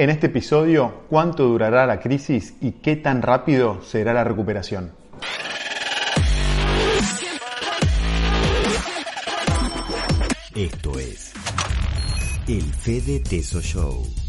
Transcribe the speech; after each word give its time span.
En 0.00 0.08
este 0.08 0.28
episodio, 0.28 1.02
¿cuánto 1.10 1.44
durará 1.44 1.84
la 1.84 2.00
crisis 2.00 2.54
y 2.62 2.70
qué 2.70 2.96
tan 2.96 3.20
rápido 3.20 3.82
será 3.82 4.14
la 4.14 4.24
recuperación? 4.24 4.92
Esto 10.54 10.98
es 10.98 11.34
el 12.48 12.62
Fede 12.62 13.20
Teso 13.20 13.60
Show. 13.60 14.19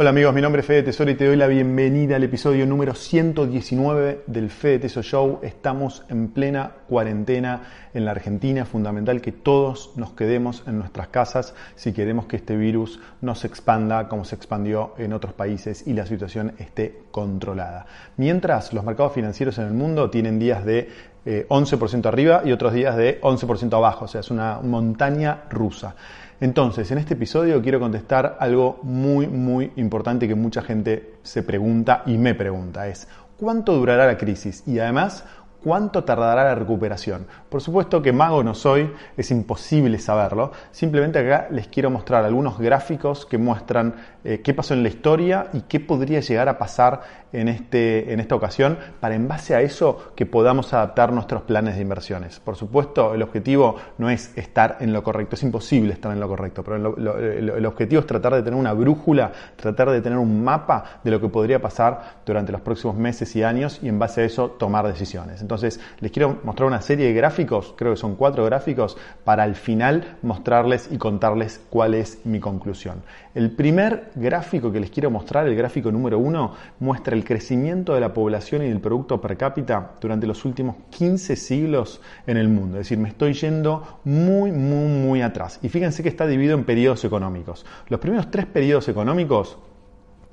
Hola 0.00 0.08
amigos, 0.08 0.32
mi 0.32 0.40
nombre 0.40 0.60
es 0.60 0.66
Fede 0.66 0.84
Tesoro 0.84 1.10
y 1.10 1.14
te 1.14 1.26
doy 1.26 1.36
la 1.36 1.46
bienvenida 1.46 2.16
al 2.16 2.24
episodio 2.24 2.64
número 2.64 2.94
119 2.94 4.22
del 4.26 4.48
Fede 4.48 4.78
Teso 4.78 5.02
Show. 5.02 5.40
Estamos 5.42 6.04
en 6.08 6.28
plena 6.28 6.70
cuarentena 6.88 7.64
en 7.92 8.06
la 8.06 8.12
Argentina. 8.12 8.62
Es 8.62 8.68
fundamental 8.70 9.20
que 9.20 9.30
todos 9.30 9.92
nos 9.96 10.12
quedemos 10.12 10.62
en 10.66 10.78
nuestras 10.78 11.08
casas 11.08 11.54
si 11.74 11.92
queremos 11.92 12.24
que 12.24 12.36
este 12.36 12.56
virus 12.56 12.98
no 13.20 13.34
se 13.34 13.46
expanda 13.46 14.08
como 14.08 14.24
se 14.24 14.36
expandió 14.36 14.94
en 14.96 15.12
otros 15.12 15.34
países 15.34 15.86
y 15.86 15.92
la 15.92 16.06
situación 16.06 16.54
esté 16.56 17.02
controlada. 17.10 17.84
Mientras 18.16 18.72
los 18.72 18.86
mercados 18.86 19.12
financieros 19.12 19.58
en 19.58 19.66
el 19.66 19.74
mundo 19.74 20.08
tienen 20.08 20.38
días 20.38 20.64
de 20.64 20.88
11% 21.26 22.04
eh, 22.06 22.08
arriba 22.08 22.40
y 22.42 22.52
otros 22.52 22.72
días 22.72 22.96
de 22.96 23.20
11% 23.20 23.76
abajo, 23.76 24.06
o 24.06 24.08
sea, 24.08 24.22
es 24.22 24.30
una 24.30 24.60
montaña 24.62 25.42
rusa. 25.50 25.94
Entonces, 26.40 26.90
en 26.90 26.96
este 26.96 27.14
episodio 27.14 27.60
quiero 27.60 27.78
contestar 27.78 28.38
algo 28.40 28.80
muy, 28.82 29.26
muy 29.26 29.72
importante 29.76 30.26
que 30.26 30.34
mucha 30.34 30.62
gente 30.62 31.16
se 31.22 31.42
pregunta 31.42 32.02
y 32.06 32.16
me 32.16 32.34
pregunta, 32.34 32.88
es 32.88 33.08
¿cuánto 33.36 33.74
durará 33.74 34.06
la 34.06 34.16
crisis? 34.16 34.62
Y 34.66 34.78
además, 34.78 35.24
¿Cuánto 35.62 36.04
tardará 36.04 36.44
la 36.44 36.54
recuperación? 36.54 37.26
Por 37.50 37.60
supuesto 37.60 38.00
que 38.00 38.12
mago 38.12 38.42
no 38.42 38.54
soy, 38.54 38.90
es 39.16 39.30
imposible 39.30 39.98
saberlo. 39.98 40.52
Simplemente 40.70 41.18
acá 41.18 41.48
les 41.50 41.68
quiero 41.68 41.90
mostrar 41.90 42.24
algunos 42.24 42.58
gráficos 42.58 43.26
que 43.26 43.36
muestran 43.36 43.94
eh, 44.24 44.40
qué 44.42 44.54
pasó 44.54 44.72
en 44.72 44.82
la 44.82 44.88
historia 44.88 45.48
y 45.52 45.62
qué 45.62 45.78
podría 45.78 46.20
llegar 46.20 46.48
a 46.48 46.56
pasar 46.56 47.02
en, 47.32 47.48
este, 47.48 48.12
en 48.12 48.20
esta 48.20 48.34
ocasión 48.34 48.78
para 49.00 49.14
en 49.14 49.28
base 49.28 49.54
a 49.54 49.60
eso 49.60 50.12
que 50.16 50.26
podamos 50.26 50.72
adaptar 50.72 51.12
nuestros 51.12 51.42
planes 51.42 51.76
de 51.76 51.82
inversiones. 51.82 52.40
Por 52.40 52.56
supuesto, 52.56 53.14
el 53.14 53.22
objetivo 53.22 53.76
no 53.98 54.08
es 54.08 54.36
estar 54.36 54.78
en 54.80 54.92
lo 54.92 55.02
correcto, 55.02 55.36
es 55.36 55.42
imposible 55.42 55.92
estar 55.92 56.10
en 56.10 56.20
lo 56.20 56.28
correcto, 56.28 56.64
pero 56.64 56.76
el 56.76 57.66
objetivo 57.66 58.00
es 58.00 58.06
tratar 58.06 58.34
de 58.34 58.42
tener 58.42 58.58
una 58.58 58.72
brújula, 58.72 59.30
tratar 59.56 59.90
de 59.90 60.00
tener 60.00 60.18
un 60.18 60.42
mapa 60.42 61.00
de 61.04 61.10
lo 61.10 61.20
que 61.20 61.28
podría 61.28 61.60
pasar 61.60 62.20
durante 62.24 62.50
los 62.50 62.62
próximos 62.62 62.96
meses 62.96 63.34
y 63.36 63.42
años 63.42 63.80
y 63.82 63.88
en 63.88 63.98
base 63.98 64.22
a 64.22 64.24
eso 64.24 64.50
tomar 64.50 64.86
decisiones. 64.86 65.42
Entonces, 65.50 65.80
les 65.98 66.12
quiero 66.12 66.38
mostrar 66.44 66.68
una 66.68 66.80
serie 66.80 67.06
de 67.06 67.12
gráficos, 67.12 67.74
creo 67.76 67.92
que 67.92 67.96
son 67.96 68.14
cuatro 68.14 68.44
gráficos, 68.44 68.96
para 69.24 69.42
al 69.42 69.56
final 69.56 70.18
mostrarles 70.22 70.88
y 70.92 70.96
contarles 70.96 71.60
cuál 71.68 71.94
es 71.94 72.24
mi 72.24 72.38
conclusión. 72.38 73.02
El 73.34 73.50
primer 73.50 74.12
gráfico 74.14 74.70
que 74.70 74.78
les 74.78 74.90
quiero 74.90 75.10
mostrar, 75.10 75.48
el 75.48 75.56
gráfico 75.56 75.90
número 75.90 76.20
uno, 76.20 76.54
muestra 76.78 77.16
el 77.16 77.24
crecimiento 77.24 77.94
de 77.94 78.00
la 78.00 78.14
población 78.14 78.62
y 78.62 78.68
del 78.68 78.78
producto 78.78 79.20
per 79.20 79.36
cápita 79.36 79.94
durante 80.00 80.28
los 80.28 80.44
últimos 80.44 80.76
15 80.90 81.34
siglos 81.34 82.00
en 82.28 82.36
el 82.36 82.48
mundo. 82.48 82.78
Es 82.78 82.86
decir, 82.86 82.98
me 82.98 83.08
estoy 83.08 83.32
yendo 83.32 83.98
muy, 84.04 84.52
muy, 84.52 84.86
muy 84.86 85.20
atrás. 85.20 85.58
Y 85.62 85.68
fíjense 85.68 86.04
que 86.04 86.10
está 86.10 86.28
dividido 86.28 86.56
en 86.56 86.62
periodos 86.62 87.04
económicos. 87.04 87.66
Los 87.88 87.98
primeros 87.98 88.30
tres 88.30 88.46
periodos 88.46 88.88
económicos 88.88 89.58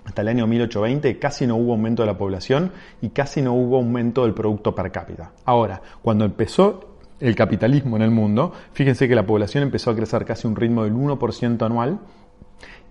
hasta 0.08 0.22
el 0.22 0.30
año 0.30 0.47
1820 0.47 1.19
casi 1.19 1.45
no 1.45 1.58
hubo 1.58 1.73
aumento 1.73 2.02
de 2.02 2.08
la 2.08 2.17
población 2.17 2.72
y 3.02 3.09
casi 3.09 3.41
no 3.41 3.53
hubo 3.53 3.75
aumento 3.75 4.23
del 4.23 4.33
producto 4.33 4.73
per 4.73 4.89
cápita. 4.89 5.33
Ahora, 5.44 5.81
cuando 6.02 6.23
empezó 6.23 6.95
el 7.19 7.36
capitalismo 7.36 7.97
en 7.97 8.03
el 8.03 8.11
mundo, 8.11 8.53
fíjense 8.72 9.09
que 9.09 9.16
la 9.16 9.25
población 9.25 9.63
empezó 9.63 9.91
a 9.91 9.95
crecer 9.97 10.23
casi 10.23 10.47
un 10.47 10.55
ritmo 10.55 10.85
del 10.85 10.94
1% 10.94 11.61
anual 11.66 12.00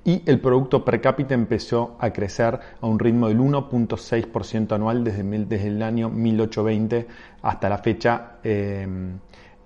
y 0.04 0.22
el 0.26 0.40
producto 0.40 0.84
per 0.84 1.00
cápita 1.00 1.32
empezó 1.32 1.96
a 2.00 2.10
crecer 2.10 2.60
a 2.82 2.86
un 2.86 2.98
ritmo 2.98 3.28
del 3.28 3.38
1.6% 3.38 4.72
anual 4.72 5.02
desde, 5.02 5.22
desde, 5.22 5.68
el 5.68 5.82
año 5.82 6.10
1820 6.10 7.06
hasta 7.40 7.68
la 7.70 7.78
fecha. 7.78 8.32
Eh, 8.44 8.86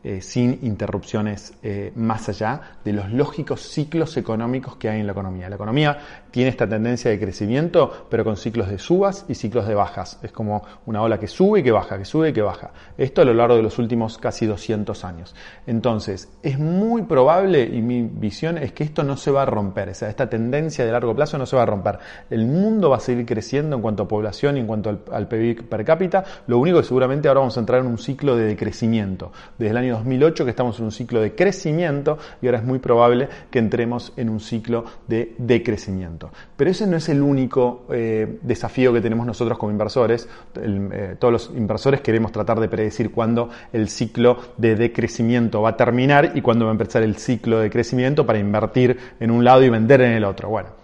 eh, 0.03 0.23
sin 0.23 0.61
interrupciones 0.63 1.53
eh, 1.63 1.93
más 1.95 2.27
allá 2.31 2.79
de 2.83 2.95
los 2.95 3.13
lógicos 3.13 3.61
ciclos 3.61 4.17
económicos 4.17 4.77
que 4.77 4.89
hay 4.89 5.01
en 5.01 5.05
la 5.05 5.13
economía. 5.13 5.51
La 5.51 5.57
economía 5.57 5.99
tiene 6.31 6.51
esta 6.51 6.69
tendencia 6.69 7.11
de 7.11 7.19
crecimiento, 7.19 8.07
pero 8.09 8.25
con 8.25 8.37
ciclos 8.37 8.69
de 8.69 8.79
subas 8.79 9.25
y 9.29 9.35
ciclos 9.35 9.67
de 9.67 9.75
bajas. 9.75 10.19
Es 10.23 10.33
como 10.33 10.63
una 10.87 11.03
ola 11.03 11.19
que 11.19 11.27
sube 11.27 11.61
y 11.61 11.63
que 11.63 11.73
baja, 11.73 11.99
que 11.99 12.05
sube 12.05 12.31
y 12.31 12.33
que 12.33 12.43
baja. 12.43 12.71
Esto 12.97 13.23
a 13.23 13.25
lo 13.25 13.35
largo 13.35 13.57
de 13.57 13.63
los 13.63 13.79
últimos 13.79 14.19
casi 14.19 14.47
200 14.47 15.05
años. 15.05 15.35
Entonces, 15.67 16.29
es 16.43 16.59
muy 16.59 17.03
probable, 17.03 17.65
y 17.65 17.83
mi 17.83 18.03
visión 18.03 18.59
es 18.59 18.73
que 18.73 18.85
esto 18.85 19.03
no 19.03 19.17
se 19.17 19.31
va 19.31 19.43
a 19.43 19.47
romper, 19.47 19.91
o 19.91 19.95
sea, 19.95 20.09
esta 20.09 20.29
tendencia 20.29 20.85
de 20.85 20.93
largo 20.93 21.15
plazo 21.15 21.39
no 21.39 21.47
se 21.47 21.57
va 21.57 21.63
a 21.63 21.67
romper. 21.67 21.99
El 22.29 22.47
mundo 22.47 22.91
va 22.91 22.97
a 22.97 23.01
seguir 23.01 23.27
creciendo 23.27 23.77
en 23.77 23.83
cuanto 23.83 24.05
a 24.05 24.09
población 24.09 24.57
y 24.57 24.61
en 24.61 24.67
cuanto 24.67 24.91
al, 25.11 25.29
PIB 25.29 25.69
per 25.69 25.85
cápita. 25.85 26.25
Lo 26.47 26.59
único 26.59 26.79
que 26.79 26.85
seguramente 26.85 27.29
ahora 27.29 27.41
vamos 27.41 27.57
a 27.57 27.61
entrar 27.61 27.81
en 27.81 27.87
un 27.87 27.99
ciclo 27.99 28.37
de 28.37 28.45
decrecimiento. 28.45 29.33
Desde 29.59 29.71
el 29.71 29.77
año 29.77 29.95
2008 29.95 30.45
que 30.45 30.51
estamos 30.51 30.79
en 30.79 30.87
un 30.87 30.93
ciclo 30.93 31.21
de 31.21 31.35
crecimiento 31.35 32.19
y 32.43 32.47
ahora 32.47 32.59
es 32.59 32.65
muy 32.65 32.79
probable 32.79 33.29
que 33.51 33.59
entremos 33.59 34.13
en 34.17 34.29
un 34.29 34.41
ciclo 34.41 34.85
de 35.07 35.35
decrecimiento. 35.39 36.20
Pero 36.57 36.71
ese 36.71 36.87
no 36.87 36.97
es 36.97 37.09
el 37.09 37.23
único 37.23 37.87
eh, 37.91 38.39
desafío 38.43 38.93
que 38.93 39.01
tenemos 39.01 39.27
nosotros 39.27 39.57
como 39.59 39.73
inversores. 39.73 40.29
Eh, 40.57 41.17
todos 41.19 41.33
los 41.33 41.51
inversores 41.57 42.01
queremos 42.01 42.33
tratar 42.33 42.61
de 42.61 42.69
predecir 42.69 43.11
cuándo 43.11 43.51
el 43.73 43.89
ciclo 43.89 44.39
de 44.57 44.77
decrecimiento 44.77 45.63
va 45.63 45.71
a 45.71 45.77
terminar 45.77 46.33
y 46.35 46.43
cuándo 46.43 46.67
va 46.67 46.71
a 46.71 46.75
empezar 46.75 47.03
el 47.03 47.17
ciclo 47.17 47.61
de 47.61 47.71
crecimiento 47.71 48.27
para 48.27 48.39
invertir 48.39 48.99
en 49.21 49.31
un 49.31 49.45
lado 49.45 49.63
y 49.63 49.71
vender 49.71 50.01
en 50.01 50.13
el 50.13 50.25
otro. 50.25 50.49
Bueno, 50.49 50.80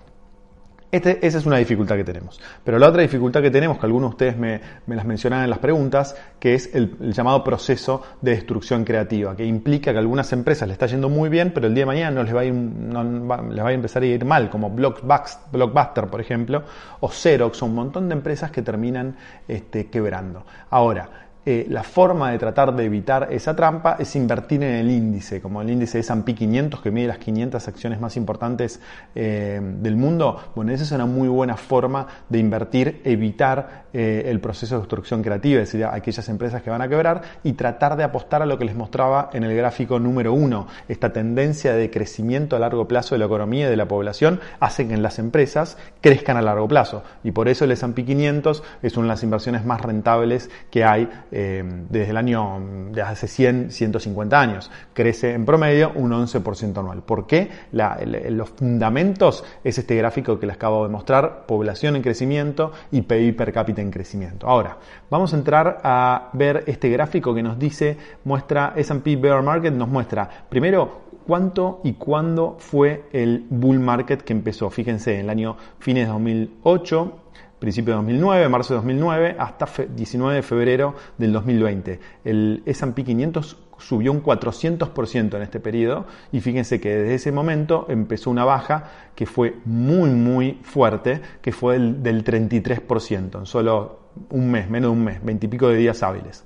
este, 0.93 1.27
esa 1.27 1.39
es 1.39 1.47
una 1.47 1.57
dificultad 1.57 1.97
que 1.97 2.05
tenemos. 2.05 2.41
Pero 2.65 2.79
la 2.79 2.89
otra 2.89 3.03
dificultad 3.03 3.43
que 3.43 3.51
tenemos, 3.51 3.79
que 3.79 3.87
algunos 3.87 4.11
de 4.11 4.15
ustedes 4.15 4.37
me, 4.37 4.61
las 4.87 5.05
mencionan 5.05 5.43
en 5.45 5.51
las 5.51 5.59
preguntas, 5.59 6.17
que 6.39 6.55
es 6.55 6.75
el, 6.75 7.13
llamado 7.13 7.43
proceso 7.43 8.03
de 8.21 8.33
destrucción 8.33 8.85
creativa, 8.85 9.37
que 9.37 9.45
implica 9.45 9.91
que 9.91 9.99
a 9.99 10.01
algunas 10.01 10.33
empresas 10.33 10.69
les 10.69 10.75
está 10.75 10.87
yendo 10.87 11.09
muy 11.09 11.29
bien, 11.29 11.53
pero 11.53 11.67
el 11.67 11.75
día 11.75 11.83
de 11.83 11.87
mañana 11.87 12.11
no 12.13 12.23
les 12.23 12.35
va 12.35 12.41
a, 12.41 13.43
les 13.43 13.65
va 13.65 13.69
a 13.69 13.73
empezar 13.73 14.03
a 14.03 14.07
ir 14.07 14.25
mal, 14.25 14.49
como 14.49 14.71
Blockbuster, 14.71 16.07
por 16.07 16.21
ejemplo, 16.21 16.63
o 17.01 17.09
Xerox, 17.09 17.63
o 17.63 17.67
un 17.67 17.75
montón 17.75 18.09
de 18.09 18.15
empresas 18.15 18.51
que 18.51 18.63
terminan 18.63 19.17
este, 19.49 19.87
quebrando. 19.87 20.47
Ahora, 20.71 21.26
eh, 21.49 21.65
la 21.71 21.85
forma 21.85 22.33
de 22.33 22.41
tratar 22.41 22.75
de 22.75 22.85
evitar 22.85 23.29
esa 23.31 23.55
trampa 23.55 23.95
es 24.01 24.17
invertir 24.17 24.65
en 24.65 24.75
el 24.75 24.91
índice, 24.91 25.41
como 25.41 25.63
el 25.63 25.71
índice 25.71 25.99
de 25.99 26.01
S&P 26.01 26.35
500 26.35 26.81
que 26.81 26.91
mide 26.91 27.07
las 27.07 27.19
500 27.19 27.69
acciones 27.69 28.01
más 28.01 28.17
importantes 28.17 28.81
eh, 29.15 29.61
del 29.63 29.97
mundo. 29.97 30.51
Bueno, 30.57 30.73
esa 30.73 30.83
es 30.83 30.91
una 30.91 31.07
muy 31.07 31.29
buena 31.29 31.57
forma 31.57 32.05
de 32.29 32.41
invertir, 32.41 33.01
evitar 33.05 33.85
eh, 33.93 34.25
el 34.27 34.41
proceso 34.41 34.75
de 34.75 34.81
destrucción 34.81 35.23
creativa, 35.23 35.63
es 35.63 35.71
decir, 35.71 35.87
aquellas 35.87 36.29
empresas 36.29 36.63
que 36.63 36.71
van 36.71 36.83
a 36.83 36.89
quebrar 36.89 37.23
y 37.45 37.53
tratar 37.53 37.97
de 37.97 38.03
apostar 38.03 38.43
a 38.43 38.47
lo 38.47 38.59
que 38.59 38.65
les 38.65 38.75
mostraba 38.75 39.31
en 39.33 39.45
el 39.45 39.57
gráfico 39.57 40.01
número 40.01 40.33
uno. 40.33 40.67
Esta 40.89 41.13
tendencia 41.13 41.75
de 41.75 41.93
crecimiento 41.93 42.57
a 42.57 42.59
largo 42.59 42.89
plazo 42.89 43.15
de 43.15 43.21
la 43.21 43.27
economía 43.27 43.69
y 43.69 43.71
de 43.71 43.77
la 43.77 43.87
población 43.87 44.41
hace 44.59 44.89
que 44.89 44.97
las 44.97 45.21
empresas 45.21 45.79
crezcan 46.01 46.37
a 46.37 46.43
largo 46.43 46.67
plazo 46.67 47.05
y 47.23 47.31
por 47.31 47.49
eso 47.49 47.65
el 47.65 47.71
S&P 47.71 48.05
500 48.05 48.65
es 48.83 48.97
una 48.97 49.05
de 49.05 49.09
las 49.11 49.23
inversiones 49.23 49.65
más 49.65 49.81
rentables 49.81 50.51
que 50.71 50.85
hay 50.85 51.09
eh, 51.39 51.63
desde 51.91 52.13
el 52.13 52.17
año 52.17 52.89
de 52.93 53.03
hace 53.03 53.29
100, 53.29 53.71
150 53.71 54.41
años. 54.41 54.71
Crece 54.95 55.35
en 55.35 55.45
promedio 55.45 55.93
un 55.95 56.11
11% 56.11 56.79
anual. 56.79 57.03
¿Por 57.03 57.27
qué? 57.27 57.51
los 57.73 58.49
fundamentos 58.51 59.45
es 59.63 59.77
este 59.77 59.97
gráfico 59.97 60.39
que 60.39 60.47
les 60.47 60.57
acabo 60.57 60.85
de 60.85 60.89
mostrar, 60.89 61.45
población 61.45 61.95
en 61.97 62.01
crecimiento 62.01 62.73
y 62.91 63.03
PIB 63.03 63.37
per 63.37 63.53
cápita 63.53 63.83
en 63.83 63.91
crecimiento. 63.91 64.49
Ahora, 64.49 64.79
vamos 65.11 65.35
a 65.35 65.37
entrar 65.37 65.81
a 65.85 66.31
ver 66.33 66.65
este 66.67 66.89
gráfico 66.89 67.35
que 67.35 67.43
nos 67.43 67.59
dice, 67.59 67.99
muestra 68.25 68.73
S&P 68.75 69.17
Bear 69.17 69.43
Market, 69.43 69.75
nos 69.75 69.89
muestra 69.91 70.27
primero 70.49 71.03
cuánto 71.27 71.83
y 71.85 71.93
cuándo 71.95 72.57
fue 72.59 73.05
el 73.13 73.45
bull 73.51 73.79
market 73.79 74.23
que 74.23 74.33
empezó. 74.33 74.71
Fíjense, 74.71 75.15
en 75.15 75.21
el 75.21 75.31
año 75.31 75.59
fines 75.81 76.07
de 76.07 76.13
2008 76.13 77.27
principio 77.59 77.95
de 77.95 77.97
2009, 77.97 78.49
marzo 78.49 78.75
de 78.75 78.79
2009, 78.79 79.37
hasta 79.39 79.67
19 79.89 80.37
de 80.37 80.43
febrero 80.43 80.95
del 81.17 81.33
2020. 81.33 82.01
El 82.25 82.63
S&P 82.67 83.05
500 83.05 83.57
subió 83.79 84.13
un 84.13 84.23
400% 84.23 85.37
en 85.37 85.43
este 85.43 85.61
periodo 85.61 86.07
y 86.33 86.41
fíjense 86.41 86.81
que 86.81 86.95
desde 86.95 87.15
ese 87.15 87.33
momento 87.33 87.87
empezó 87.89 88.31
una 88.31 88.45
baja 88.45 88.85
que 89.15 89.27
fue 89.27 89.57
muy 89.65 90.11
muy 90.11 90.59
fuerte, 90.63 91.21
que 91.41 91.53
fue 91.53 91.77
el, 91.77 92.03
del 92.03 92.25
33% 92.25 93.39
en 93.39 93.47
solo 93.47 94.01
un 94.31 94.51
mes, 94.51 94.69
menos 94.71 94.91
de 94.91 94.97
un 94.97 95.05
mes, 95.05 95.25
20 95.25 95.47
y 95.47 95.49
pico 95.49 95.69
de 95.69 95.77
días 95.77 96.03
hábiles. 96.03 96.45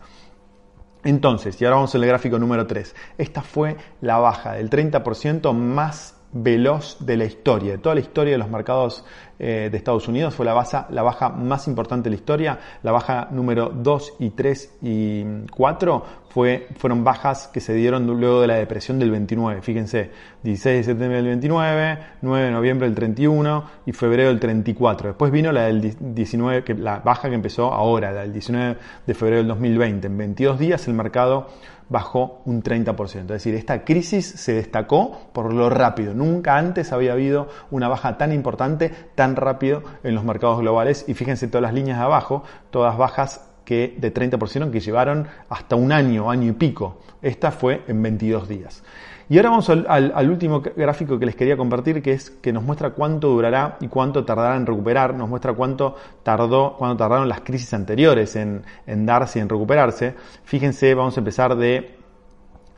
Entonces, 1.04 1.60
y 1.60 1.64
ahora 1.64 1.76
vamos 1.76 1.94
al 1.94 2.04
gráfico 2.04 2.38
número 2.38 2.66
3. 2.66 2.94
Esta 3.16 3.42
fue 3.42 3.76
la 4.00 4.18
baja 4.18 4.52
del 4.54 4.68
30% 4.68 5.52
más 5.54 6.19
veloz 6.32 6.96
de 7.00 7.16
la 7.16 7.24
historia, 7.24 7.72
de 7.72 7.78
toda 7.78 7.94
la 7.94 8.00
historia 8.00 8.32
de 8.32 8.38
los 8.38 8.48
mercados 8.48 9.04
eh, 9.38 9.68
de 9.70 9.76
Estados 9.76 10.06
Unidos. 10.06 10.34
Fue 10.34 10.44
la, 10.44 10.52
baja, 10.52 10.86
la 10.90 11.02
baja 11.02 11.30
más 11.30 11.66
importante 11.66 12.04
de 12.04 12.10
la 12.10 12.16
historia. 12.16 12.58
La 12.82 12.92
baja 12.92 13.28
número 13.30 13.70
2 13.70 14.14
y 14.18 14.30
3 14.30 14.78
y 14.82 15.24
4 15.50 16.04
fue, 16.30 16.68
fueron 16.76 17.02
bajas 17.02 17.48
que 17.48 17.60
se 17.60 17.74
dieron 17.74 18.06
luego 18.06 18.40
de 18.40 18.46
la 18.46 18.54
depresión 18.54 18.98
del 19.00 19.10
29. 19.10 19.62
Fíjense, 19.62 20.10
16 20.44 20.76
de 20.76 20.84
septiembre 20.84 21.16
del 21.16 21.26
29, 21.26 21.98
9 22.22 22.44
de 22.44 22.50
noviembre 22.52 22.86
del 22.86 22.94
31 22.94 23.64
y 23.86 23.92
febrero 23.92 24.28
del 24.28 24.38
34. 24.38 25.08
Después 25.08 25.32
vino 25.32 25.50
la 25.50 25.62
del 25.62 25.96
19, 26.14 26.62
que, 26.62 26.74
la 26.74 27.00
baja 27.00 27.28
que 27.28 27.34
empezó 27.34 27.72
ahora, 27.72 28.12
la 28.12 28.22
del 28.22 28.32
19 28.32 28.76
de 29.06 29.14
febrero 29.14 29.38
del 29.38 29.48
2020. 29.48 30.06
En 30.06 30.16
22 30.18 30.58
días 30.58 30.86
el 30.86 30.94
mercado 30.94 31.48
bajó 31.88 32.40
un 32.44 32.62
30%. 32.62 33.22
Es 33.22 33.26
decir, 33.26 33.56
esta 33.56 33.84
crisis 33.84 34.24
se 34.24 34.52
destacó 34.52 35.30
por 35.32 35.52
lo 35.52 35.68
rápido. 35.68 36.14
Nunca 36.14 36.56
antes 36.56 36.92
había 36.92 37.12
habido 37.12 37.48
una 37.72 37.88
baja 37.88 38.16
tan 38.16 38.32
importante, 38.32 38.92
tan 39.16 39.34
rápido 39.34 39.82
en 40.04 40.14
los 40.14 40.24
mercados 40.24 40.60
globales. 40.60 41.04
Y 41.08 41.14
fíjense 41.14 41.48
todas 41.48 41.62
las 41.62 41.74
líneas 41.74 41.98
de 41.98 42.04
abajo, 42.04 42.44
todas 42.70 42.96
bajas 42.96 43.49
que 43.70 43.94
de 43.96 44.12
30% 44.12 44.72
que 44.72 44.80
llevaron 44.80 45.28
hasta 45.48 45.76
un 45.76 45.92
año, 45.92 46.28
año 46.28 46.48
y 46.48 46.52
pico. 46.54 46.98
Esta 47.22 47.52
fue 47.52 47.82
en 47.86 48.02
22 48.02 48.48
días. 48.48 48.82
Y 49.28 49.36
ahora 49.36 49.50
vamos 49.50 49.70
al, 49.70 50.28
último 50.28 50.60
gráfico 50.60 51.20
que 51.20 51.26
les 51.26 51.36
quería 51.36 51.56
compartir, 51.56 52.02
que 52.02 52.10
es 52.10 52.30
que 52.30 52.52
nos 52.52 52.64
muestra 52.64 52.90
cuánto 52.90 53.28
durará 53.28 53.76
y 53.80 53.86
cuánto 53.86 54.24
tardará 54.24 54.56
en 54.56 54.66
recuperar, 54.66 55.14
nos 55.14 55.28
muestra 55.28 55.52
cuánto 55.52 55.94
tardó, 56.24 56.74
cuánto 56.76 56.96
tardaron 56.96 57.28
las 57.28 57.42
crisis 57.42 57.72
anteriores 57.72 58.34
en, 58.34 58.64
en 58.88 59.06
darse 59.06 59.38
y 59.38 59.42
en 59.42 59.48
recuperarse. 59.48 60.16
Fíjense, 60.42 60.92
vamos 60.96 61.16
a 61.16 61.20
empezar 61.20 61.54
de 61.54 61.99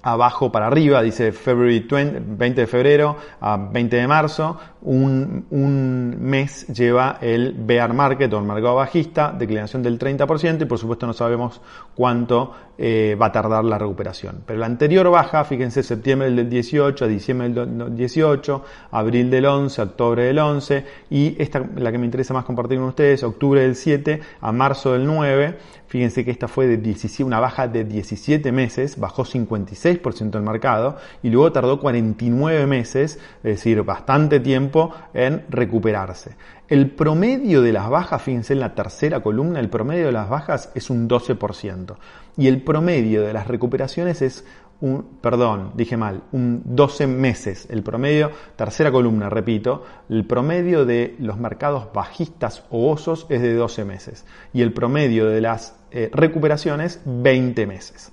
abajo 0.03 0.51
para 0.51 0.67
arriba, 0.67 1.03
dice 1.03 1.33
February 1.33 1.87
20, 1.89 2.61
de 2.61 2.67
febrero 2.67 3.17
a 3.41 3.57
20 3.57 3.97
de 3.97 4.07
marzo, 4.07 4.59
un, 4.83 5.47
un, 5.51 6.17
mes 6.21 6.67
lleva 6.67 7.19
el 7.21 7.55
bear 7.57 7.95
market 7.95 8.33
o 8.33 8.39
el 8.39 8.45
mercado 8.45 8.75
bajista, 8.75 9.33
declinación 9.33 9.83
del 9.83 9.99
30% 9.99 10.63
y 10.63 10.65
por 10.65 10.79
supuesto 10.79 11.07
no 11.07 11.13
sabemos 11.13 11.61
cuánto 11.95 12.53
eh, 12.79 13.17
va 13.21 13.27
a 13.27 13.33
tardar 13.33 13.65
la 13.65 13.79
recuperación. 13.79 14.43
Pero 14.45 14.59
la 14.59 14.67
anterior 14.67 15.09
baja, 15.11 15.45
fíjense, 15.45 15.83
septiembre 15.83 16.31
del 16.31 16.49
18 16.49 17.05
a 17.05 17.09
diciembre 17.09 17.49
del 17.51 17.95
18, 17.95 18.65
abril 18.91 19.31
del 19.31 19.47
11, 19.47 19.83
octubre 19.83 20.25
del 20.25 20.39
11 20.39 20.85
y 21.11 21.41
esta, 21.41 21.65
la 21.77 21.93
que 21.93 21.99
me 21.99 22.07
interesa 22.07 22.35
más 22.35 22.45
compartir 22.45 22.79
con 22.79 22.89
ustedes, 22.89 23.23
octubre 23.23 23.61
del 23.61 23.77
7 23.77 24.21
a 24.41 24.53
marzo 24.53 24.95
del 24.95 25.07
9, 25.07 25.59
fíjense 25.87 26.25
que 26.25 26.33
esta 26.33 26.49
fue 26.49 26.67
de 26.67 26.79
17, 26.79 27.23
una 27.23 27.39
baja 27.39 27.69
de 27.69 27.85
17 27.85 28.51
meses, 28.51 28.99
bajó 28.99 29.25
56% 29.25 29.92
el 30.01 30.43
mercado 30.43 30.97
y 31.23 31.31
luego 31.31 31.53
tardó 31.53 31.81
49 31.81 32.67
meses, 32.67 33.19
es 33.39 33.43
decir, 33.43 33.83
bastante 33.83 34.41
tiempo 34.41 34.95
en 35.13 35.45
recuperarse. 35.49 36.37
El 36.69 36.91
promedio 36.91 37.61
de 37.61 37.73
las 37.73 37.91
bajas, 37.91 38.23
fíjense 38.23 38.55
en 38.55 38.61
la 38.61 38.75
tercera 38.75 39.21
columna, 39.21 39.61
el 39.61 39.69
promedio 39.69 40.07
de 40.07 40.13
las 40.13 40.29
bajas 40.29 40.71
es 40.75 40.89
un 40.89 41.09
12%. 41.09 41.97
Y 42.39 42.49
el 42.49 42.63
promedio 42.63 43.23
de 43.23 43.33
las 43.35 43.47
recuperaciones 43.47 44.23
es 44.23 44.47
un, 44.83 45.19
perdón, 45.21 45.73
dije 45.75 45.97
mal, 45.97 46.25
un 46.33 46.63
12 46.65 47.07
meses. 47.07 47.69
El 47.71 47.83
promedio, 47.83 48.31
tercera 48.57 48.91
columna, 48.91 49.31
repito, 49.31 49.85
el 50.09 50.27
promedio 50.27 50.85
de 50.85 51.15
los 51.21 51.39
mercados 51.39 51.93
bajistas 51.95 52.65
o 52.71 52.91
osos 52.91 53.27
es 53.29 53.41
de 53.43 53.55
12 53.55 53.85
meses. 53.85 54.25
Y 54.53 54.63
el 54.63 54.73
promedio 54.73 55.27
de 55.27 55.41
las 55.41 55.77
eh, 55.93 56.11
recuperaciones, 56.13 57.01
20 57.05 57.67
meses. 57.67 58.13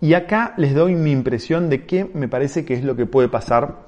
Y 0.00 0.14
acá 0.14 0.54
les 0.56 0.74
doy 0.74 0.94
mi 0.94 1.10
impresión 1.10 1.70
de 1.70 1.86
qué 1.86 2.10
me 2.12 2.28
parece 2.28 2.64
que 2.64 2.74
es 2.74 2.84
lo 2.84 2.96
que 2.96 3.06
puede 3.06 3.28
pasar 3.28 3.86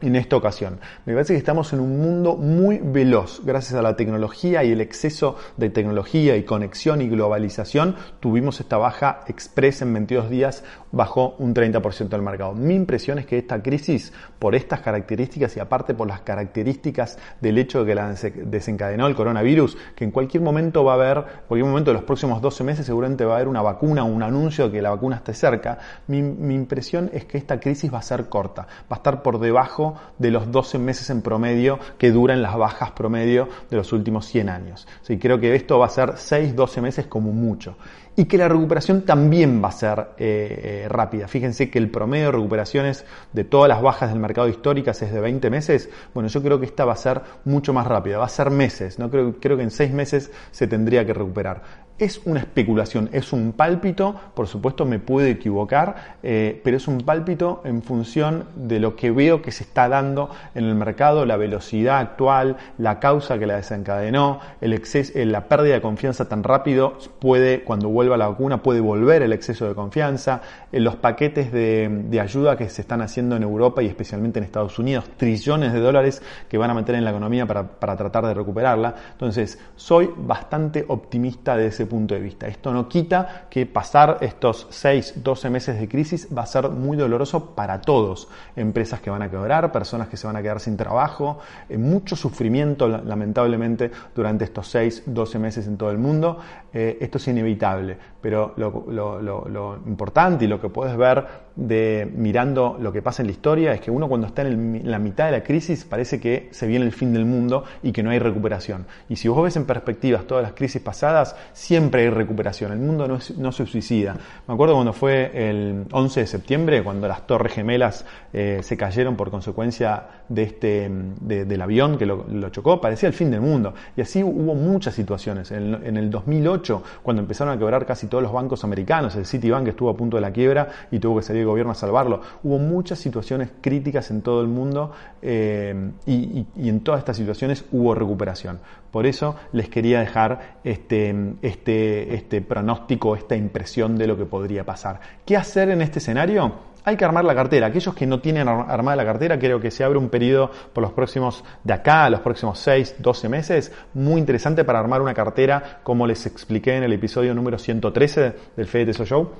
en 0.00 0.16
esta 0.16 0.36
ocasión. 0.36 0.80
Me 1.04 1.14
parece 1.14 1.34
que 1.34 1.38
estamos 1.38 1.72
en 1.72 1.80
un 1.80 2.00
mundo 2.00 2.36
muy 2.36 2.78
veloz. 2.82 3.40
Gracias 3.44 3.74
a 3.74 3.82
la 3.82 3.96
tecnología 3.96 4.64
y 4.64 4.72
el 4.72 4.80
exceso 4.80 5.36
de 5.56 5.70
tecnología 5.70 6.36
y 6.36 6.44
conexión 6.44 7.00
y 7.00 7.08
globalización, 7.08 7.96
tuvimos 8.20 8.60
esta 8.60 8.76
baja 8.76 9.20
express 9.28 9.82
en 9.82 9.92
22 9.92 10.30
días, 10.30 10.64
bajó 10.92 11.36
un 11.38 11.54
30% 11.54 12.08
del 12.08 12.22
mercado. 12.22 12.52
Mi 12.52 12.74
impresión 12.74 13.18
es 13.18 13.26
que 13.26 13.38
esta 13.38 13.62
crisis, 13.62 14.12
por 14.38 14.54
estas 14.54 14.80
características 14.80 15.56
y 15.56 15.60
aparte 15.60 15.94
por 15.94 16.08
las 16.08 16.20
características 16.20 17.18
del 17.40 17.58
hecho 17.58 17.80
de 17.80 17.86
que 17.86 17.94
la 17.94 18.14
desencadenó 18.44 19.06
el 19.06 19.14
coronavirus, 19.14 19.76
que 19.94 20.04
en 20.04 20.10
cualquier 20.10 20.42
momento 20.42 20.84
va 20.84 20.92
a 20.92 20.94
haber, 20.96 21.18
en 21.18 21.48
cualquier 21.48 21.68
momento 21.68 21.90
de 21.90 21.94
los 21.94 22.04
próximos 22.04 22.40
12 22.40 22.64
meses 22.64 22.86
seguramente 22.86 23.24
va 23.24 23.34
a 23.34 23.36
haber 23.36 23.48
una 23.48 23.62
vacuna 23.62 24.04
un 24.04 24.22
anuncio 24.22 24.66
de 24.66 24.72
que 24.72 24.82
la 24.82 24.90
vacuna 24.90 25.16
esté 25.16 25.34
cerca, 25.34 25.78
mi, 26.06 26.22
mi 26.22 26.54
impresión 26.54 27.10
es 27.12 27.24
que 27.24 27.38
esta 27.38 27.60
crisis 27.60 27.92
va 27.92 27.98
a 27.98 28.02
ser 28.02 28.28
corta, 28.28 28.62
va 28.62 28.86
a 28.90 28.94
estar 28.96 29.22
por 29.22 29.38
debajo 29.38 29.85
de 30.18 30.30
los 30.30 30.50
12 30.50 30.78
meses 30.78 31.10
en 31.10 31.22
promedio 31.22 31.78
que 31.98 32.10
duran 32.10 32.42
las 32.42 32.56
bajas 32.56 32.92
promedio 32.92 33.48
de 33.70 33.76
los 33.76 33.92
últimos 33.92 34.26
100 34.26 34.48
años. 34.48 34.86
Sí, 35.02 35.18
creo 35.18 35.38
que 35.40 35.54
esto 35.54 35.78
va 35.78 35.86
a 35.86 35.90
ser 35.90 36.14
6, 36.16 36.54
12 36.54 36.80
meses 36.80 37.06
como 37.06 37.32
mucho 37.32 37.76
y 38.16 38.24
que 38.24 38.38
la 38.38 38.48
recuperación 38.48 39.02
también 39.02 39.62
va 39.62 39.68
a 39.68 39.72
ser 39.72 40.08
eh, 40.16 40.84
eh, 40.84 40.88
rápida. 40.88 41.28
Fíjense 41.28 41.70
que 41.70 41.78
el 41.78 41.90
promedio 41.90 42.26
de 42.26 42.32
recuperaciones 42.32 43.04
de 43.32 43.44
todas 43.44 43.68
las 43.68 43.82
bajas 43.82 44.10
del 44.10 44.18
mercado 44.18 44.48
históricas 44.48 45.00
es 45.02 45.12
de 45.12 45.20
20 45.20 45.50
meses. 45.50 45.90
Bueno, 46.14 46.28
yo 46.30 46.42
creo 46.42 46.58
que 46.58 46.66
esta 46.66 46.86
va 46.86 46.94
a 46.94 46.96
ser 46.96 47.20
mucho 47.44 47.74
más 47.74 47.86
rápida, 47.86 48.18
va 48.18 48.24
a 48.24 48.30
ser 48.30 48.50
meses. 48.50 48.98
¿no? 48.98 49.10
Creo, 49.10 49.34
creo 49.38 49.56
que 49.58 49.64
en 49.64 49.70
6 49.70 49.92
meses 49.92 50.32
se 50.50 50.66
tendría 50.66 51.04
que 51.04 51.12
recuperar. 51.12 51.85
Es 51.98 52.20
una 52.26 52.40
especulación, 52.40 53.08
es 53.12 53.32
un 53.32 53.54
pálpito, 53.54 54.14
por 54.34 54.48
supuesto 54.48 54.84
me 54.84 54.98
puedo 54.98 55.26
equivocar, 55.26 56.18
eh, 56.22 56.60
pero 56.62 56.76
es 56.76 56.86
un 56.88 56.98
pálpito 56.98 57.62
en 57.64 57.82
función 57.82 58.44
de 58.54 58.80
lo 58.80 58.96
que 58.96 59.10
veo 59.10 59.40
que 59.40 59.50
se 59.50 59.64
está 59.64 59.88
dando 59.88 60.28
en 60.54 60.64
el 60.64 60.74
mercado, 60.74 61.24
la 61.24 61.38
velocidad 61.38 62.00
actual, 62.00 62.58
la 62.76 63.00
causa 63.00 63.38
que 63.38 63.46
la 63.46 63.56
desencadenó, 63.56 64.40
el 64.60 64.74
exceso, 64.74 65.12
la 65.14 65.48
pérdida 65.48 65.72
de 65.72 65.80
confianza 65.80 66.28
tan 66.28 66.42
rápido 66.42 66.98
puede, 67.18 67.64
cuando 67.64 67.88
vuelve 67.88 68.12
a 68.12 68.18
la 68.18 68.28
vacuna 68.28 68.62
puede 68.62 68.80
volver 68.80 69.22
el 69.22 69.32
exceso 69.32 69.66
de 69.66 69.74
confianza, 69.74 70.42
en 70.72 70.84
los 70.84 70.96
paquetes 70.96 71.50
de, 71.50 72.20
ayuda 72.20 72.58
que 72.58 72.68
se 72.68 72.82
están 72.82 73.00
haciendo 73.00 73.36
en 73.36 73.42
Europa 73.42 73.82
y 73.82 73.86
especialmente 73.86 74.38
en 74.38 74.44
Estados 74.44 74.78
Unidos, 74.78 75.06
trillones 75.16 75.72
de 75.72 75.80
dólares 75.80 76.20
que 76.50 76.58
van 76.58 76.70
a 76.70 76.74
meter 76.74 76.94
en 76.94 77.04
la 77.04 77.10
economía 77.10 77.46
para, 77.46 77.66
para 77.66 77.96
tratar 77.96 78.26
de 78.26 78.34
recuperarla. 78.34 78.94
Entonces, 79.12 79.58
soy 79.76 80.10
bastante 80.14 80.84
optimista 80.88 81.56
de 81.56 81.68
ese 81.68 81.85
punto 81.86 82.14
de 82.14 82.20
vista. 82.20 82.46
Esto 82.46 82.72
no 82.72 82.88
quita 82.88 83.46
que 83.50 83.66
pasar 83.66 84.18
estos 84.20 84.66
6, 84.70 85.14
12 85.16 85.50
meses 85.50 85.78
de 85.78 85.88
crisis 85.88 86.28
va 86.36 86.42
a 86.42 86.46
ser 86.46 86.68
muy 86.68 86.96
doloroso 86.96 87.54
para 87.54 87.80
todos. 87.80 88.28
Empresas 88.54 89.00
que 89.00 89.10
van 89.10 89.22
a 89.22 89.30
quebrar, 89.30 89.72
personas 89.72 90.08
que 90.08 90.16
se 90.16 90.26
van 90.26 90.36
a 90.36 90.42
quedar 90.42 90.60
sin 90.60 90.76
trabajo, 90.76 91.38
eh, 91.68 91.78
mucho 91.78 92.16
sufrimiento 92.16 92.88
lamentablemente 92.88 93.90
durante 94.14 94.44
estos 94.44 94.68
6, 94.68 95.04
12 95.06 95.38
meses 95.38 95.66
en 95.66 95.76
todo 95.76 95.90
el 95.90 95.98
mundo. 95.98 96.38
Eh, 96.78 96.98
esto 97.00 97.16
es 97.16 97.26
inevitable 97.28 97.96
pero 98.26 98.54
lo, 98.56 99.78
importante 99.86 100.46
y 100.46 100.48
lo 100.48 100.60
que 100.60 100.68
puedes 100.68 100.96
ver 100.96 101.46
de 101.54 102.10
mirando 102.12 102.76
lo 102.80 102.92
que 102.92 103.00
pasa 103.00 103.22
en 103.22 103.28
la 103.28 103.32
historia 103.32 103.72
es 103.72 103.80
que 103.80 103.88
uno 103.88 104.08
cuando 104.08 104.26
está 104.26 104.42
en, 104.42 104.82
la 104.82 104.98
mitad 104.98 105.26
de 105.26 105.30
la 105.30 105.44
crisis 105.44 105.84
parece 105.84 106.18
que 106.18 106.48
se 106.50 106.66
viene 106.66 106.84
el 106.84 106.90
fin 106.90 107.12
del 107.12 107.24
mundo 107.24 107.62
y 107.84 107.92
que 107.92 108.02
no 108.02 108.10
hay 108.10 108.18
recuperación. 108.18 108.84
Y 109.08 109.14
si 109.14 109.28
vos 109.28 109.44
ves 109.44 109.54
en 109.54 109.64
perspectivas 109.64 110.24
todas 110.26 110.42
las 110.42 110.54
crisis 110.54 110.82
pasadas, 110.82 111.36
siempre 111.52 112.02
hay 112.02 112.10
recuperación. 112.10 112.72
El 112.72 112.80
mundo 112.80 113.06
no, 113.06 113.52
se 113.52 113.64
suicida. 113.64 114.16
Me 114.48 114.54
acuerdo 114.54 114.74
cuando 114.74 114.92
fue 114.92 115.30
el 115.48 115.84
11 115.92 116.20
de 116.20 116.26
septiembre, 116.26 116.82
cuando 116.82 117.06
las 117.06 117.28
torres 117.28 117.52
gemelas 117.52 118.04
eh, 118.32 118.58
se 118.62 118.76
cayeron 118.76 119.14
por 119.14 119.30
consecuencia 119.30 120.02
de 120.28 120.42
este, 120.42 120.90
del 121.20 121.62
avión 121.62 121.96
que 121.96 122.06
lo, 122.06 122.50
chocó, 122.50 122.80
parecía 122.80 123.06
el 123.06 123.14
fin 123.14 123.30
del 123.30 123.40
mundo. 123.40 123.72
Y 123.96 124.00
así 124.00 124.20
hubo 124.24 124.56
muchas 124.56 124.94
situaciones. 124.94 125.52
En, 125.52 125.74
en 125.86 125.96
el 125.96 126.10
2008, 126.10 126.65
cuando 127.02 127.22
empezaron 127.22 127.54
a 127.54 127.58
quebrar 127.58 127.86
casi 127.86 128.06
todos 128.06 128.22
los 128.22 128.32
bancos 128.32 128.64
americanos. 128.64 129.14
El 129.16 129.26
Citibank 129.26 129.68
estuvo 129.68 129.90
a 129.90 129.96
punto 129.96 130.16
de 130.16 130.20
la 130.20 130.32
quiebra 130.32 130.68
y 130.90 130.98
tuvo 130.98 131.16
que 131.16 131.22
salir 131.22 131.42
el 131.42 131.48
gobierno 131.48 131.72
a 131.72 131.74
salvarlo. 131.74 132.20
Hubo 132.42 132.58
muchas 132.58 132.98
situaciones 132.98 133.50
críticas 133.60 134.10
en 134.10 134.22
todo 134.22 134.40
el 134.40 134.48
mundo 134.48 134.92
eh, 135.22 135.90
y, 136.06 136.46
en 136.56 136.80
todas 136.80 137.00
estas 137.00 137.16
situaciones 137.16 137.64
hubo 137.72 137.94
recuperación. 137.94 138.58
Por 138.90 139.06
eso 139.06 139.36
les 139.52 139.68
quería 139.68 140.00
dejar 140.00 140.58
este, 140.64 141.14
este, 141.42 142.14
este 142.14 142.40
pronóstico, 142.40 143.14
esta 143.14 143.36
impresión 143.36 143.96
de 143.98 144.06
lo 144.06 144.16
que 144.16 144.24
podría 144.24 144.64
pasar. 144.64 145.00
¿Qué 145.24 145.36
hacer 145.36 145.70
en 145.70 145.82
este 145.82 145.98
escenario? 145.98 146.75
Hay 146.86 146.96
que 146.96 147.04
armar 147.04 147.24
la 147.24 147.34
cartera. 147.34 147.66
Aquellos 147.66 147.94
que 147.94 148.06
no 148.06 148.20
tienen 148.20 148.46
armada 148.48 148.96
la 148.96 149.04
cartera, 149.04 149.38
creo 149.38 149.60
que 149.60 149.72
se 149.72 149.82
abre 149.82 149.98
un 149.98 150.08
periodo 150.08 150.52
por 150.72 150.82
los 150.82 150.92
próximos, 150.92 151.44
de 151.64 151.72
acá 151.72 152.08
los 152.08 152.20
próximos 152.20 152.60
6, 152.60 152.96
12 153.00 153.28
meses, 153.28 153.72
muy 153.92 154.20
interesante 154.20 154.64
para 154.64 154.78
armar 154.78 155.02
una 155.02 155.12
cartera, 155.12 155.80
como 155.82 156.06
les 156.06 156.24
expliqué 156.26 156.76
en 156.76 156.84
el 156.84 156.92
episodio 156.92 157.34
número 157.34 157.58
113 157.58 158.34
del 158.56 158.66
Fede 158.66 158.86
Teso 158.86 159.04
Show 159.04 159.30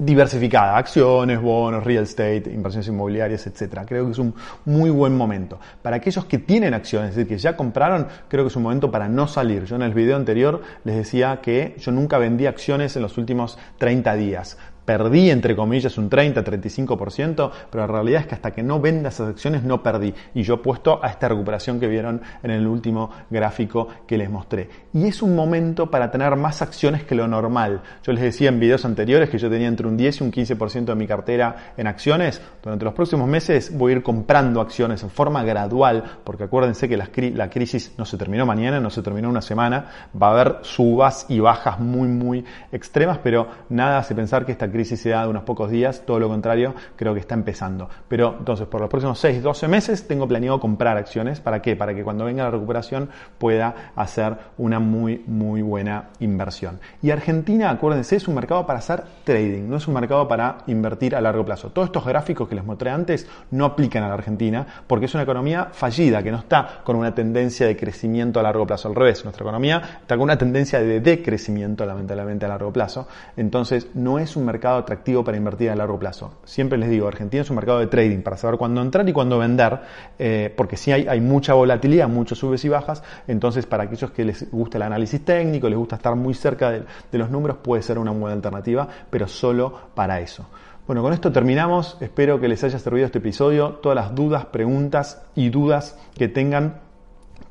diversificada, 0.00 0.78
acciones, 0.78 1.40
bonos, 1.42 1.84
real 1.84 2.04
estate, 2.04 2.44
inversiones 2.50 2.88
inmobiliarias, 2.88 3.46
etcétera. 3.46 3.84
Creo 3.84 4.06
que 4.06 4.12
es 4.12 4.18
un 4.18 4.34
muy 4.64 4.88
buen 4.88 5.14
momento. 5.14 5.60
Para 5.82 5.96
aquellos 5.96 6.24
que 6.24 6.38
tienen 6.38 6.72
acciones, 6.72 7.10
es 7.10 7.16
decir, 7.16 7.28
que 7.28 7.38
ya 7.38 7.54
compraron, 7.54 8.06
creo 8.28 8.44
que 8.44 8.48
es 8.48 8.56
un 8.56 8.62
momento 8.62 8.90
para 8.90 9.08
no 9.08 9.28
salir. 9.28 9.66
Yo 9.66 9.76
en 9.76 9.82
el 9.82 9.92
video 9.92 10.16
anterior 10.16 10.62
les 10.84 10.96
decía 10.96 11.40
que 11.42 11.76
yo 11.78 11.92
nunca 11.92 12.16
vendí 12.16 12.46
acciones 12.46 12.96
en 12.96 13.02
los 13.02 13.18
últimos 13.18 13.58
30 13.76 14.14
días 14.16 14.56
perdí 14.90 15.30
entre 15.30 15.54
comillas 15.54 15.96
un 15.98 16.08
30, 16.08 16.42
35%, 16.42 17.50
pero 17.70 17.86
la 17.86 17.92
realidad 17.92 18.22
es 18.22 18.26
que 18.26 18.34
hasta 18.34 18.50
que 18.50 18.60
no 18.60 18.80
venda 18.80 19.10
esas 19.10 19.28
acciones 19.28 19.62
no 19.62 19.84
perdí. 19.84 20.12
Y 20.34 20.42
yo 20.42 20.54
apuesto 20.54 20.98
a 21.00 21.06
esta 21.10 21.28
recuperación 21.28 21.78
que 21.78 21.86
vieron 21.86 22.20
en 22.42 22.50
el 22.50 22.66
último 22.66 23.08
gráfico 23.30 23.86
que 24.04 24.18
les 24.18 24.28
mostré. 24.28 24.68
Y 24.92 25.06
es 25.06 25.22
un 25.22 25.36
momento 25.36 25.88
para 25.92 26.10
tener 26.10 26.34
más 26.34 26.60
acciones 26.60 27.04
que 27.04 27.14
lo 27.14 27.28
normal. 27.28 27.82
Yo 28.02 28.12
les 28.12 28.20
decía 28.20 28.48
en 28.48 28.58
videos 28.58 28.84
anteriores 28.84 29.30
que 29.30 29.38
yo 29.38 29.48
tenía 29.48 29.68
entre 29.68 29.86
un 29.86 29.96
10 29.96 30.22
y 30.22 30.24
un 30.24 30.32
15% 30.32 30.86
de 30.86 30.94
mi 30.96 31.06
cartera 31.06 31.72
en 31.76 31.86
acciones. 31.86 32.42
Durante 32.60 32.84
los 32.84 32.92
próximos 32.92 33.28
meses 33.28 33.72
voy 33.72 33.92
a 33.92 33.96
ir 33.98 34.02
comprando 34.02 34.60
acciones 34.60 35.04
en 35.04 35.10
forma 35.10 35.44
gradual, 35.44 36.02
porque 36.24 36.42
acuérdense 36.42 36.88
que 36.88 36.96
la 36.96 37.48
crisis 37.48 37.94
no 37.96 38.04
se 38.04 38.18
terminó 38.18 38.44
mañana, 38.44 38.80
no 38.80 38.90
se 38.90 39.02
terminó 39.02 39.28
una 39.28 39.40
semana, 39.40 40.08
va 40.20 40.26
a 40.26 40.30
haber 40.32 40.58
subas 40.62 41.26
y 41.28 41.38
bajas 41.38 41.78
muy, 41.78 42.08
muy 42.08 42.44
extremas, 42.72 43.18
pero 43.22 43.46
nada 43.68 43.98
hace 43.98 44.16
pensar 44.16 44.44
que 44.44 44.50
esta 44.50 44.68
crisis 44.68 44.79
sea 44.84 45.22
de 45.22 45.28
unos 45.28 45.44
pocos 45.44 45.70
días, 45.70 46.02
todo 46.06 46.18
lo 46.18 46.28
contrario, 46.28 46.74
creo 46.96 47.14
que 47.14 47.20
está 47.20 47.34
empezando. 47.34 47.88
Pero 48.08 48.36
entonces, 48.38 48.66
por 48.66 48.80
los 48.80 48.90
próximos 48.90 49.18
6, 49.18 49.42
12 49.42 49.68
meses, 49.68 50.06
tengo 50.06 50.26
planeado 50.26 50.60
comprar 50.60 50.96
acciones. 50.96 51.40
¿Para 51.40 51.62
qué? 51.62 51.76
Para 51.76 51.94
que 51.94 52.02
cuando 52.02 52.24
venga 52.24 52.44
la 52.44 52.50
recuperación 52.50 53.08
pueda 53.38 53.92
hacer 53.96 54.36
una 54.58 54.78
muy, 54.78 55.22
muy 55.26 55.62
buena 55.62 56.10
inversión. 56.20 56.80
Y 57.02 57.10
Argentina, 57.10 57.70
acuérdense, 57.70 58.16
es 58.16 58.28
un 58.28 58.34
mercado 58.34 58.66
para 58.66 58.78
hacer 58.78 59.02
trading, 59.24 59.68
no 59.68 59.76
es 59.76 59.88
un 59.88 59.94
mercado 59.94 60.26
para 60.28 60.58
invertir 60.66 61.14
a 61.14 61.20
largo 61.20 61.44
plazo. 61.44 61.70
Todos 61.70 61.86
estos 61.86 62.04
gráficos 62.04 62.48
que 62.48 62.54
les 62.54 62.64
mostré 62.64 62.90
antes 62.90 63.26
no 63.50 63.64
aplican 63.64 64.02
a 64.02 64.08
la 64.08 64.14
Argentina 64.14 64.66
porque 64.86 65.06
es 65.06 65.14
una 65.14 65.22
economía 65.22 65.68
fallida, 65.72 66.22
que 66.22 66.30
no 66.30 66.38
está 66.38 66.80
con 66.84 66.96
una 66.96 67.14
tendencia 67.14 67.66
de 67.66 67.76
crecimiento 67.76 68.40
a 68.40 68.42
largo 68.42 68.66
plazo. 68.66 68.88
Al 68.88 68.94
revés, 68.94 69.24
nuestra 69.24 69.44
economía 69.44 69.82
está 70.00 70.16
con 70.16 70.24
una 70.24 70.38
tendencia 70.38 70.80
de 70.80 71.00
decrecimiento, 71.00 71.84
lamentablemente, 71.84 72.46
a 72.46 72.48
largo 72.48 72.72
plazo. 72.72 73.08
Entonces, 73.36 73.88
no 73.94 74.18
es 74.18 74.36
un 74.36 74.44
mercado 74.44 74.69
atractivo 74.78 75.24
para 75.24 75.36
invertir 75.36 75.70
a 75.70 75.76
largo 75.76 75.98
plazo. 75.98 76.34
Siempre 76.44 76.78
les 76.78 76.88
digo, 76.88 77.08
Argentina 77.08 77.42
es 77.42 77.50
un 77.50 77.56
mercado 77.56 77.78
de 77.80 77.86
trading 77.86 78.22
para 78.22 78.36
saber 78.36 78.58
cuándo 78.58 78.80
entrar 78.80 79.08
y 79.08 79.12
cuándo 79.12 79.38
vender, 79.38 79.80
eh, 80.18 80.52
porque 80.56 80.76
si 80.76 80.92
hay, 80.92 81.06
hay 81.08 81.20
mucha 81.20 81.54
volatilidad, 81.54 82.08
muchos 82.08 82.38
subes 82.38 82.64
y 82.64 82.68
bajas. 82.68 83.02
Entonces, 83.26 83.66
para 83.66 83.84
aquellos 83.84 84.10
que 84.10 84.24
les 84.24 84.50
gusta 84.50 84.78
el 84.78 84.82
análisis 84.82 85.24
técnico, 85.24 85.68
les 85.68 85.78
gusta 85.78 85.96
estar 85.96 86.14
muy 86.16 86.34
cerca 86.34 86.70
de, 86.70 86.84
de 87.10 87.18
los 87.18 87.30
números, 87.30 87.58
puede 87.62 87.82
ser 87.82 87.98
una 87.98 88.10
buena 88.12 88.34
alternativa, 88.34 88.88
pero 89.10 89.28
solo 89.28 89.72
para 89.94 90.20
eso. 90.20 90.46
Bueno, 90.86 91.02
con 91.02 91.12
esto 91.12 91.30
terminamos. 91.30 91.96
Espero 92.00 92.40
que 92.40 92.48
les 92.48 92.64
haya 92.64 92.78
servido 92.80 93.06
este 93.06 93.18
episodio. 93.18 93.74
Todas 93.74 93.94
las 93.94 94.12
dudas, 94.12 94.46
preguntas 94.46 95.22
y 95.36 95.48
dudas 95.48 95.96
que 96.16 96.26
tengan, 96.26 96.80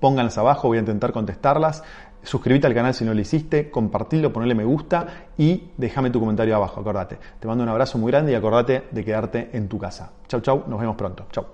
pónganlas 0.02 0.38
abajo. 0.38 0.68
Voy 0.68 0.78
a 0.78 0.82
intentar 0.82 1.14
contestarlas. 1.14 1.84
Suscríbete 2.24 2.68
al 2.68 2.74
canal 2.74 2.94
si 2.94 3.06
no 3.06 3.14
lo 3.14 3.22
hiciste, 3.22 3.70
compartirlo, 3.70 4.34
ponerle 4.34 4.56
me 4.56 4.66
gusta 4.66 5.08
y 5.38 5.70
déjame 5.78 6.10
tu 6.10 6.20
comentario 6.20 6.56
abajo, 6.56 6.82
acordate. 6.82 7.18
Te 7.40 7.48
mando 7.48 7.64
un 7.64 7.70
abrazo 7.70 7.98
muy 7.98 8.12
grande 8.12 8.32
y 8.32 8.36
acordate 8.36 8.84
de 8.92 9.06
quedarte 9.06 9.50
en 9.54 9.68
tu 9.68 9.78
casa. 9.78 10.12
Chau, 10.28 10.42
chau, 10.42 10.64
nos 10.68 10.80
vemos 10.80 10.96
pronto. 10.96 11.26
Chau. 11.32 11.46